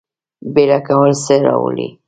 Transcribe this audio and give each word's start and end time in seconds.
بیړه 0.53 0.79
کول 0.87 1.11
څه 1.23 1.33
راوړي؟ 1.45 1.87